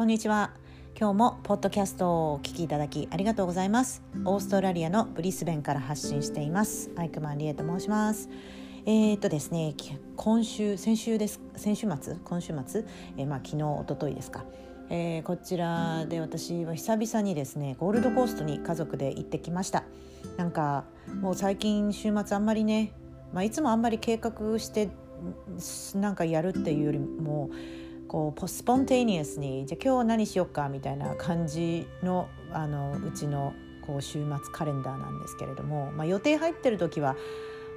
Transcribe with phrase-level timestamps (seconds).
[0.00, 0.52] こんにちは。
[0.98, 4.02] 今日もポッドキャストをお聞きいただきありがとうございます。
[4.24, 6.90] オーストラリアのブリスベンから発信しています。
[6.96, 8.30] アイクマンリエと申します。
[8.86, 9.74] えー、っとですね
[10.16, 11.42] 今週先週です。
[11.54, 12.16] 先週末？
[12.24, 12.86] 今週末、
[13.18, 14.46] えー、まあ昨日一昨日ですか。
[14.88, 19.84] えー、こちらで私は久々にですねゴールドコーストに家族で行ってきました。
[20.38, 20.84] なんか
[21.20, 22.94] もう最近週末あんまりね、
[23.34, 24.88] まあ、いつもあんまり計画して
[25.94, 27.50] なんかやるっていうよりも
[28.10, 33.54] こうポスポンテイニアスにじゃあ今日何しよっかみたいな感じのあのうちの
[33.86, 37.14] こう週末カレンダーなんですけれども、まあ、予定入ってる時は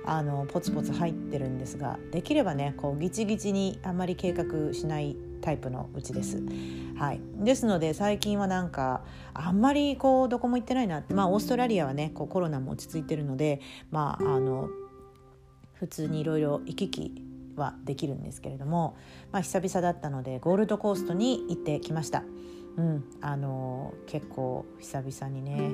[0.08, 6.42] あのポツポツ入ってるんですができればねこうギチギチにあんまり計画しないタイプのうちです。
[6.98, 9.04] はい、ですので最近はなんか
[9.36, 13.62] あんまりこうどこも行ってないなってまあオーストラリアはねこうコロナも落ち着いてるので
[13.92, 14.68] まああの
[15.76, 18.96] 普通にいろいろ行き来はできるんですけれども、
[19.32, 22.24] まあ、久々だったのでゴールドコーストに行ってきました。
[22.76, 25.72] うん、あの結構久々にね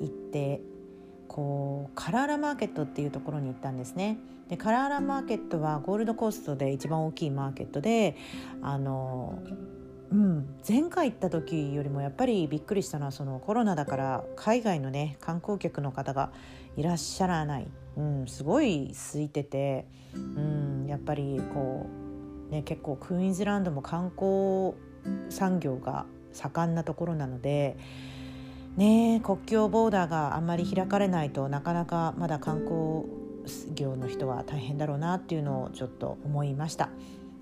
[0.00, 0.60] 行って
[1.28, 4.18] こうカラーラマーケットっていうところに行ったんですね。
[4.48, 8.16] でカラーラマーケットはゴールドコーストで一番大きいマーケットで
[8.62, 9.40] あの
[10.12, 16.32] うん、前回行った時よりもやっぱりびっくりしたのはそのコロナだから海外のね観光客の方が
[16.76, 21.86] いらっしゃらない、うん、すごい空いてて、うん、やっぱりこ
[22.50, 24.74] う、ね、結構クイーンズランドも観光
[25.30, 27.76] 産業が盛んなところなので。
[28.76, 33.04] ね、国境ボーダーがあんまり開かれないとなかなかまだ観光
[33.74, 36.88] 業の人は大変だろうなっていうのをちょっと思いました。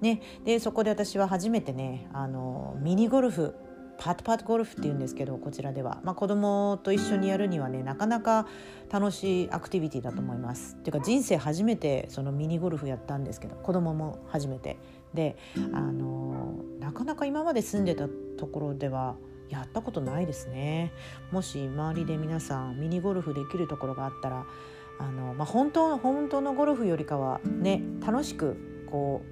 [0.01, 3.55] ね、でそこで私は初めてねあのミニゴルフ
[3.99, 8.47] パートパートゴルフっていうんですけどこちらでは、まあ、子供と一緒にやるにはねなかなか
[8.91, 10.77] 楽しいアクティビティだと思います。
[10.79, 14.79] っていうか人生初めてそのミニゴルフやったんですけど子供も初めて
[15.15, 15.37] で
[15.73, 19.17] あのなかなか今まで住んでたところでは
[19.49, 20.93] やったことないですね。
[21.33, 24.47] もし周りで皆さんミニゴルフできるところがあったら
[24.99, 29.23] あの、まあ、本当の本当のゴルフよりかはね楽しくこ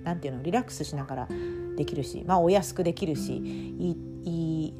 [0.00, 1.28] うなんていうのリラックスしながら
[1.76, 3.96] できるし、まあ、お安くできるしいい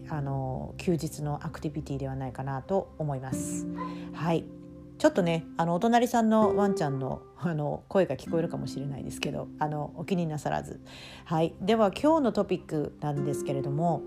[0.08, 3.66] あの休日のアクティビティではないかなと思います。
[4.12, 4.44] はい
[4.98, 10.80] ちょっとねあのお隣さんのワンちゃんのあの声が聞こえるかもしれないですけどあのお気になさらず。
[11.24, 14.02] はい、では今日のトピックなんですけれども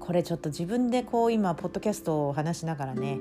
[0.00, 3.20] これちょっと自分でこう今ポッドキャストを話しながらね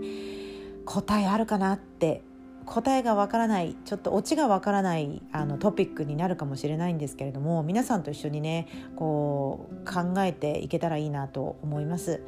[0.85, 2.23] 答えあるかなって
[2.67, 12.21] 答えがわからないちょっとオチがわからないあのトピックになるかもしれないんですけれども皆さんと一緒にねこう考えていけたらいいなと思います。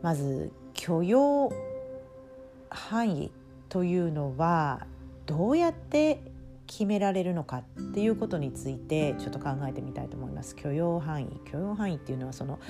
[0.00, 1.52] まず許容
[2.70, 3.32] 範囲
[3.68, 4.86] というのは
[5.26, 6.22] どうやって
[6.66, 10.54] 決められるのかっていうことについてちょっと考えてみたいと思います。
[10.54, 12.60] 許容範囲許容範囲っていうのはその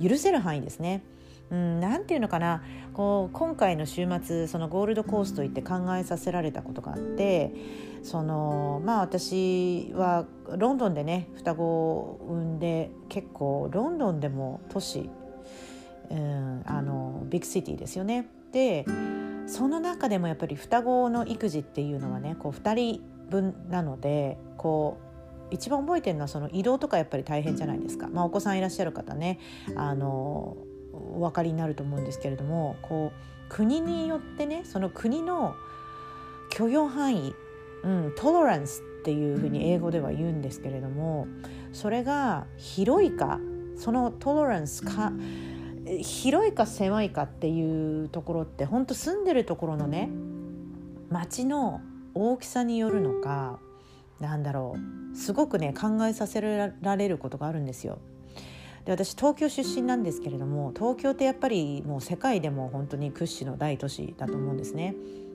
[0.00, 1.02] 許せる範囲ですね。
[1.50, 2.62] うん、なんていうのかな
[2.92, 7.52] こう今回の週末そのゴールドコースト行って考えさせられたことがあって
[8.02, 10.26] そのまあ私は
[10.56, 15.08] ロンドンでね双子を産んで結構ロンドンでも都市、
[16.10, 18.28] うん、あのビッグシティですよね。
[18.52, 18.84] で
[19.46, 25.06] その中でもやっぱり双子の育児っていうのはねこう2人分なのでこう
[25.50, 29.38] 一番覚えてるのはその移動とかやっぱり大変じゃないですか、まあ、お子さんいらっしゃる方ね
[29.76, 30.56] あの
[31.14, 35.54] お分かりになると思うんですけれどもこう国によってねその国の
[36.50, 37.34] 許容範囲、
[37.82, 41.28] うん、トロランスっていうふうに英語では言うんですけれども
[41.72, 43.38] それが広いか
[43.76, 45.12] そのトロランスか
[46.02, 50.10] 広いか狭いかっていうところって本当住んでるところのね
[51.10, 51.80] 町の
[52.14, 53.60] 大きさによるのか
[54.18, 54.76] なんだろ
[55.12, 57.98] うすごくね考えさせられることがあるんですよ。
[58.86, 64.94] で私東京出身なんですけれども東京ってやっぱりもう世界でも本当に屈指の大都市だと思うんですね。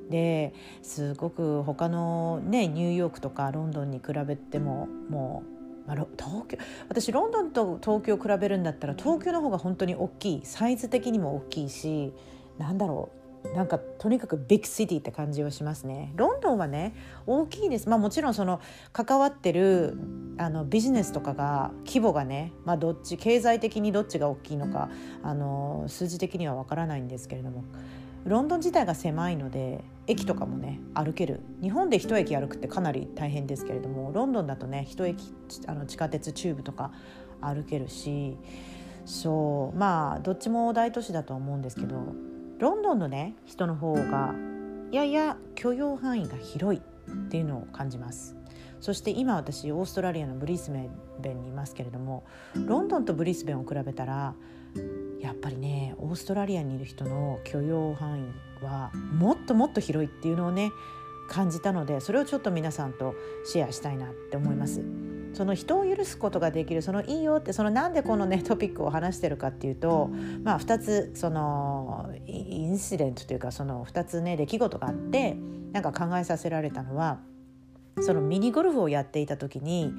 [0.09, 5.43] ですごく他のねニューヨークとかロンドンに比べてもも
[5.85, 6.57] う、まあ、東京
[6.89, 12.13] 私ロンドンと東京を比べるんだったら東京の方が本当に大きいサイズ的にも大きいし
[12.57, 13.20] なんだろう
[13.55, 16.13] なんかとにかくビッグシティって感じはしますね。
[16.15, 16.95] ロンドンはね
[17.25, 17.89] 大きいです。
[17.89, 18.61] まあもちろんその
[18.93, 19.97] 関わってる
[20.37, 24.89] あのビジネスとかが規模がね、まあどっち経済的にどっちが大きいのか
[25.23, 27.63] あの数字的にはわからないんですけれども。
[28.23, 35.33] ロンドン自体が狭いので駅とかもね歩ける日本で一駅歩くってかなり大変ですけれどもロンドンだとね一駅
[35.65, 36.91] あの地下鉄チューブとか
[37.41, 38.37] 歩けるし
[39.05, 42.13] そうまあどっちも大都市だと思うんですけど
[42.61, 44.35] ロンドンのね人の方が
[44.91, 48.35] やや許容範囲が広いっていうのを感じます
[48.79, 52.23] そして今私オーストラリアのブリスベンにいますけれども
[52.53, 54.35] ロンドンとブリスベンを比べたら
[55.19, 58.19] やっぱりねオーストラリアにいる人の許容範
[58.61, 60.71] 囲はもっともっと広いっていうのをね
[61.29, 64.81] 感じたのでそれをちょっと皆さんとシェアしたいなって思います。
[65.33, 70.09] その人を許すことができるそのいいよってそのなんでこのねトピックを話してるかっていうと、
[70.43, 75.37] まあ、2つそのインシデントというかその2つね出来事があって
[75.71, 77.19] なんか考えさせられたのは
[77.99, 79.93] そのミニゴルフをやっていた時に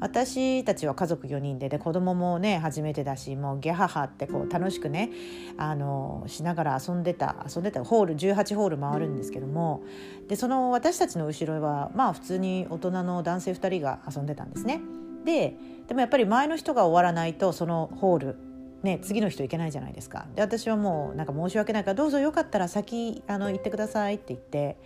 [0.00, 5.10] 私たちは家族4人でで子供もね初めてだしもうギャハハってこう楽しくね
[5.56, 9.82] あのしながら遊んでた遊んでたホール18ホール回るんですけども
[10.28, 14.80] でその私たちの後ろはまあ普通に大人の男性2人が遊んでたんですね。
[15.24, 15.56] で
[15.88, 18.36] でもやっぱり前の人が終わらないとそのホール
[18.82, 24.76] ね、次の人行けないじゃないですかで私はもうなんか申し訳ないからどうぞよかったら先あの行ってくださいって言って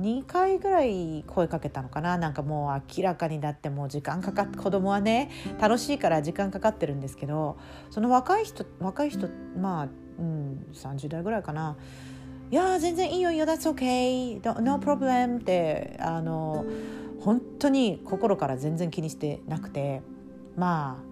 [0.00, 2.18] 2回ぐらい声かけたのかな。
[2.18, 5.30] なんかもう明らかになってもう時間かかって子供はね
[5.60, 7.58] 楽しいから時間かかってるんですけど
[7.90, 11.76] その若い人若い人まあ、うん、30代ぐらいかな
[12.50, 16.64] 「いや全然いいよいいよ That's okay no problem」ってあの
[17.20, 20.02] 本当に心から全然気にしてなくて。
[20.56, 21.07] まあ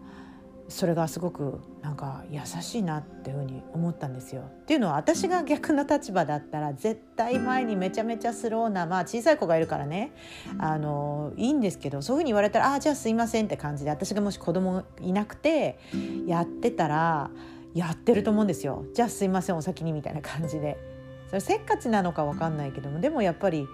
[0.68, 4.42] それがすごくなんか優しいなっていうふうに思ったんですよ。
[4.42, 10.12] っていうのは私が逆の立場だったら絶対前にめちゃめちゃスローなまあ小さい子がいるからね
[10.58, 15.78] あのいいんですけどそういうふうに言われたら「ああじゃあすいません」って感じで私がもし子供いなくて
[16.26, 17.30] やってたら
[17.74, 18.84] やってると思うんですよ。
[18.94, 20.96] じゃあすいませんお先にみたいな感じで。
[21.28, 23.66] それせっかちなのか分かんないけどもでもやっぱり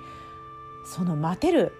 [0.87, 1.73] その待てる、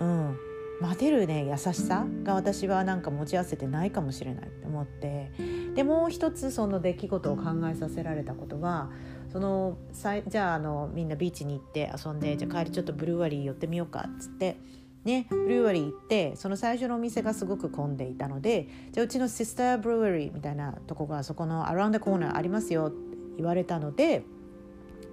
[0.00, 0.36] うん、
[0.82, 5.30] 待てるね優しさが私はなんか持ち合わせてないかもしれないって思って
[5.76, 8.90] でもう一つその出来事を考えさせられたことは
[9.32, 14.56] そのさじゃああのみんなビーチに行って遊んでじゃあ帰りちょっとブルーワリー寄ってみようかっつって。
[15.04, 22.96] ね、ブルーワリー行ってその最初のお店がすごく混んでいたのでじゃあうちのシスターブルーワリーみたいなとこがそこのアラウンドコーナーありますよって
[23.36, 24.22] 言われたので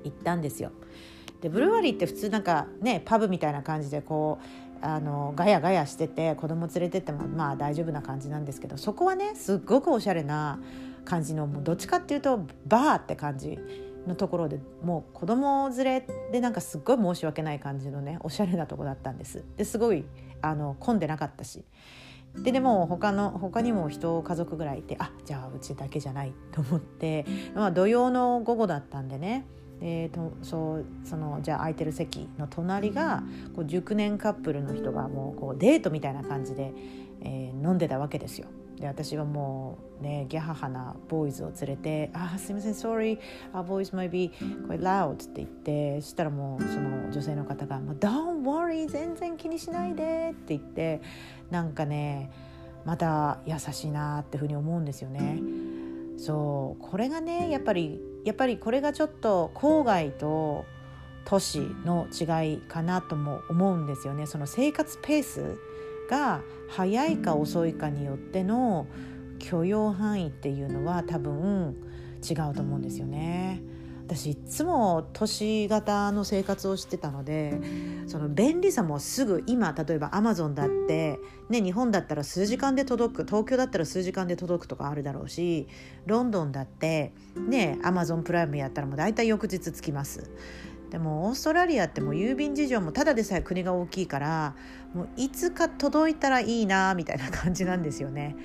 [0.04, 0.72] 行ったんですよ。
[1.42, 10.60] でブルーワリーって普通なんかねパブみたいな感じでこうあのガヤガヤしてて子供連れてってもまあ大丈夫な感じなんですけどそこはねすっごくおしゃれな
[11.06, 13.60] 感じのもうどっちかっていうとバーって感じ
[14.08, 19.44] のところでもう子供連れでなんかすっごい申し訳ない感じのねおしゃれなとこだったんです。
[19.58, 20.06] ですごい
[20.42, 21.64] あの混んでなかったし。
[22.36, 27.26] ででも他の他にも人家族ぐらいいてあじゃあうちだけじゃないと思って、
[27.56, 29.46] まあ、土曜の午後だったんでね
[29.80, 33.24] でとそうそのじゃあ空いてる席の隣が
[33.56, 36.74] こう熟年カップルの人がもうこうデートみたいな感じで、
[37.22, 38.48] えー、飲んでたわけですよ。
[38.80, 43.20] で私はもうねギャハハなボーイズを連れて「あすいません sorry
[43.54, 44.32] our boys might be
[44.68, 51.02] quite loud」って言ってそしたらもうその女性の方が「もう Don't worry 全然気にしないで」って言って
[51.52, 52.32] なんかね
[52.86, 55.42] また優しいなってふうに思うんですよね。
[56.18, 60.66] そうこれがねやっぱりやっぱりこれがちょっと郊外と
[61.26, 64.26] 都市の違いかなとも思うんですよね。
[64.26, 65.58] その生活ペース
[66.10, 68.88] が早いか遅いかによっての
[69.40, 71.76] 許容範囲っていうのは多分
[72.28, 73.62] 違うと思うんですよね。
[74.10, 77.62] 私いつも都市型の生活をしてたので
[78.08, 85.68] その便利さもすぐ今例えばアマゾンだって、ね、日本だったら数時間で届く東京だったら数時間で届くとかあるだろうし
[86.08, 90.32] ロンドンだってねアマゾンプライムやったらもう大体翌日着きます。
[90.90, 94.56] でもオーストラリアってもう郵便事情もただでさえ国が大きいから
[94.96, 98.36] もういつか届いたらいいなみたいな感じなんですよね。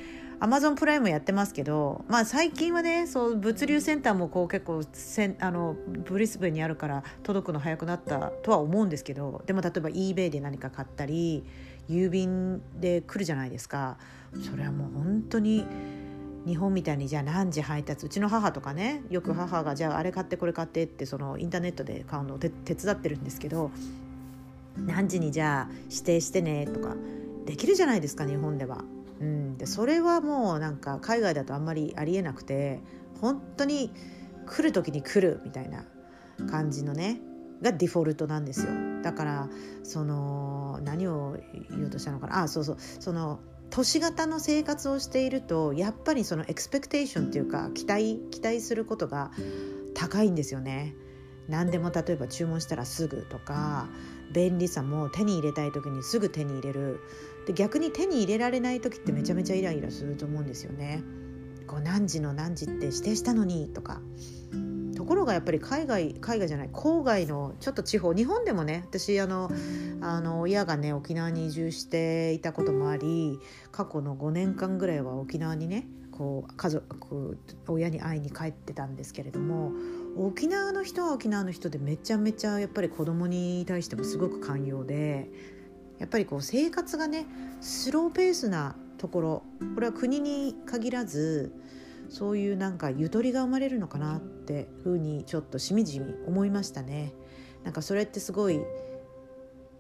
[0.41, 11.45] アマゾンプライムやってますけど、まあ、最近はねそう物流センターもこう結構せんあのブリスベンにあるから届くの早くなったとは思うんですけどでも例えば eBay で何か買ったり
[11.89, 13.97] 郵便で来るじゃないですか
[14.51, 15.65] それはもう本当に
[16.47, 23.71] 日本みたいにじゃあ何時配達うちの母とかねよく母がじゃああれ買ってこれ買ってってそのインターネットで買うのを手伝ってるんですけど
[24.77, 26.97] 何時にじゃあ指定してねとか
[27.47, 28.85] できるじゃないですか日本では。
[29.21, 32.81] うん、でそれはもうなんか海外だとあんまりありえなくて
[33.21, 33.93] 本当に
[34.47, 35.85] 来る時に来るみたいな
[36.51, 37.21] 感じのね
[37.63, 38.73] がデフォルトなんですよ。
[39.03, 39.49] だから
[39.83, 41.39] その何を
[41.71, 42.43] 言おうとしたのかな。
[42.43, 42.77] あそうそう。
[42.79, 43.41] その
[43.71, 49.31] 都市型の生活をしているとやっぱりそのエクスペクテーションっていうか期待期待することが
[49.95, 50.95] 高いんですよね。
[51.49, 53.89] 何でも例えば注文したらすぐとか
[54.35, 57.01] 便利さも手に入れたい時にすぐ手に入れる
[57.47, 61.03] で逆に手に入れられない時ってめちゃめちゃイライラすると思うんですよね。
[61.67, 64.01] こう何時の何時って指定したのにとか
[64.97, 69.51] ところがやっぱり海外海外じゃない郊外のちょっと地方日本でもね私あの
[70.01, 73.39] あの親がね沖縄に移住していたこともあり
[73.73, 79.73] 過去の5年間ぐらいは沖縄にねこう家族親に会いに帰ってたんですけれども
[80.17, 85.29] 沖縄の人は沖縄の人でめちゃめちゃやっぱり子供に対してもすごく寛容で
[85.99, 87.27] やっぱりこう生活がね
[87.61, 89.43] スローペースなところ
[89.75, 91.53] これは国に限らず
[92.09, 97.13] そういうなんかゆとりが生まれるのかなってふうにちょっとしみじみ思いましたね。
[97.65, 98.61] なんかそれってすごい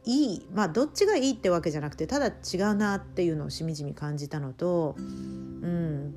[0.04, 6.16] いいまあどっちがいいってわけじゃなくてただ違うなっていうのをしみじみ感じたのとうん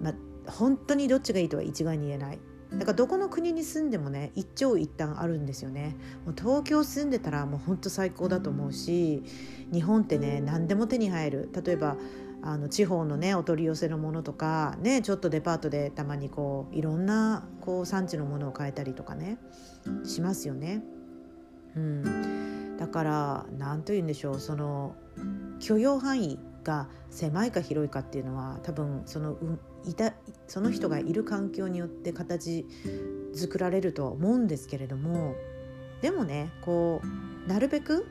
[0.00, 2.38] まあ本当にどっちがいいとは一概に言えない
[2.72, 5.96] だからどこの国に住んでもね一長一短あるんですよね。
[6.26, 9.22] もう東京住んでたらもう本当最高だと思うし
[9.72, 11.48] 日本ってね何でも手に入る。
[11.64, 11.96] 例えば
[12.42, 19.38] あの地方のねお取り寄せのものとかねちょっとデパートでたまにこういろんなこう産地のものを買えたりとかね
[20.04, 20.82] しますよね。
[21.74, 24.94] うん、だから何と言うんでしょうその
[25.58, 29.36] 許容範囲が狭いか広いかっていうのは多分その
[29.84, 30.14] いた
[30.46, 32.66] その人がいる環境によって形
[33.34, 35.34] 作られるとは思うんですけれども
[36.02, 37.00] でもねこ
[37.46, 38.06] うなるべく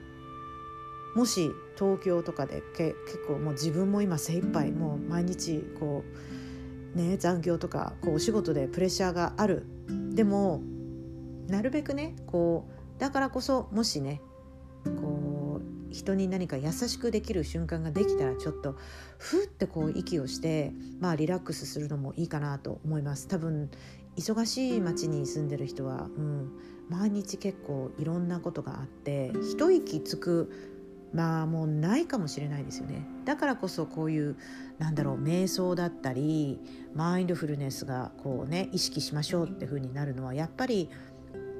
[1.16, 6.04] もし東京とかでけ結構もう自分も今精一杯もう毎日こ
[6.96, 9.66] うね残業とかこうお仕事でプレッシャーがある。
[10.14, 10.62] でも
[11.48, 14.22] なるべくねこうだからこそもしね
[15.98, 18.75] 人に何か優しくできる瞬間ができたらちょっと
[19.18, 23.27] ふってこう息をしてまあリラックスするのもいいかなと思います。
[23.27, 23.70] 多分
[24.16, 26.51] 忙しい町に住んでる人は、うん、
[26.89, 30.51] 毎日結構いろんなことがあって一息つく
[31.13, 33.08] まあもうないかもしれないですよね。
[33.25, 34.36] だからこそこういう
[34.77, 36.60] なんだろう瞑想だったり
[36.94, 40.89] マインドフルネスがこうね意識しましょうって風になるのはやっぱり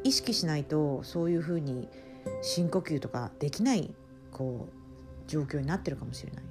[0.04, 1.90] 意識しないとそういう風に
[2.42, 3.94] 深呼吸とかできない
[4.38, 6.44] こう状況になってるかもしれない。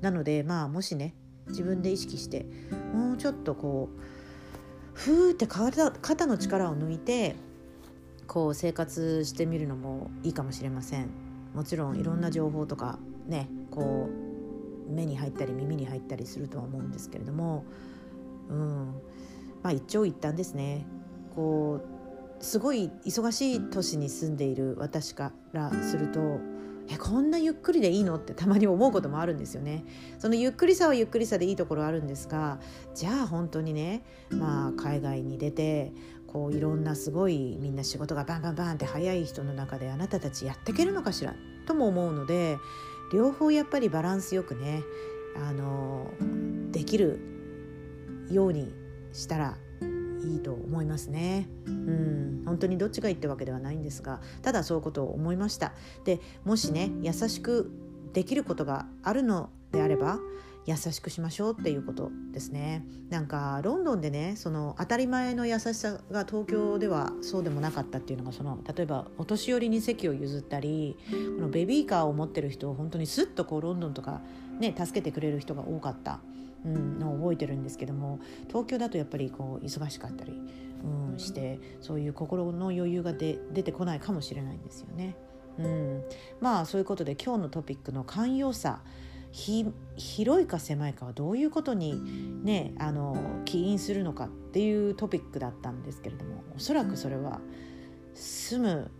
[0.00, 1.14] なのでまあもしね
[1.48, 2.46] 自分で意識して
[2.94, 4.00] もうちょっとこう
[4.94, 7.36] ふーって肩肩の力を抜いて
[8.26, 11.08] こう生活してみるのもいいかもしれません。
[11.54, 14.08] もちろんいろんな情報とかねこ
[14.88, 17.64] う目に入ったり耳に入ったりするとは思うんですけれども、
[18.48, 18.86] うん
[19.62, 20.86] まあ、一長一短ですね。
[21.34, 21.80] こ
[22.40, 26.40] うすごい忙しい都市に住んでいる私からすると
[26.88, 28.16] えこんなゆっくりでいいの？
[28.16, 29.84] ってたまに思うこともあるんですよね。
[30.18, 32.58] そのゆっくりさはゆっくりさでいいところあるんですが
[32.94, 35.92] じゃあ本当にね、まあ、海外に出て
[36.26, 41.34] こういろんなすごいみんな仕事がバンバンバンって早い人の中であなたたちやっていけるのかしら？
[41.66, 42.58] とも思うので
[43.12, 44.82] 両方やっぱりバランスよくね
[45.36, 46.10] あの
[46.72, 47.20] できる
[48.30, 48.74] ように
[49.12, 49.56] したら
[50.24, 51.48] いいと思いますね。
[51.66, 55.72] うん本当にどっちがいいってわけではないんですがただそういうことを思いました。
[56.04, 57.70] でもしね優しく
[58.12, 60.18] できることがあるのであれば
[60.64, 74.20] 優しくしましょうっていうことですねなんかロンドンでねその当たり前の優しさが東京ではそうでもなかったっていうのがその例えばお年寄りに席を譲ったりこのベビーカーを持ってる人を本当にスッとこうロンドンとか
[74.60, 76.20] ね助けてくれる人が多かった
[76.64, 80.32] うん、のを覚えてるんですけども東京だとやっぱりこう忙しかったり、
[81.12, 85.16] うん、してそういう心の余裕がで出てこないかもしれないんですよね。
[85.58, 86.02] うん、
[86.40, 88.80] まあそういうことで今日のトピックの寛容さ
[89.32, 97.40] 広いか狭いかはどういうことにねあの起因するのかっていうトピックだったんですけれどもおそらくそれは
[98.14, 98.90] 住む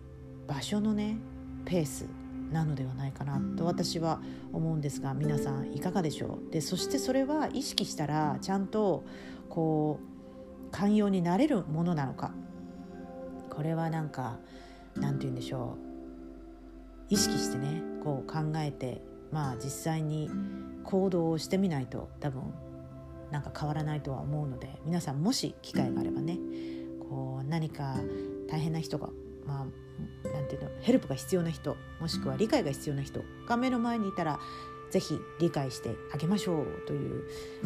[0.47, 1.19] 場所のね
[1.65, 2.07] ペース
[2.53, 4.21] なのではないかなと私は
[4.53, 6.53] 思うんですが皆さんいかがでしょう？
[6.53, 9.05] でそしてそれは意識したらちゃんと
[9.49, 12.33] こう寛容になれるものなのか？
[13.51, 14.39] これはなんか
[14.97, 15.77] 何て言うんでしょ
[17.11, 17.15] う？
[17.15, 20.31] 意識してねこう考えてまあ実際に
[20.85, 22.43] 行動をしてみないと多分
[23.31, 26.39] なんか変わらないとは思うので皆さんもし機会があればね
[27.01, 27.97] こう何か
[28.51, 29.09] 大変な人が
[29.47, 29.67] ま
[30.25, 34.39] あ、なんていうのヘルプが必要な人もしくは理解が必要な人が目の前にいたら
[34.91, 37.25] 是非理解してあげましょうという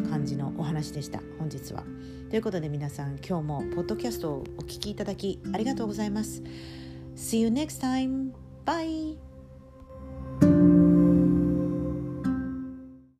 [0.09, 1.83] 感じのお話でした本日は。
[2.29, 6.41] ということで皆さん今日もポッドキャストをお聴きいただきありがとうございます。
[7.15, 8.31] See you next time.
[8.65, 9.26] Bye!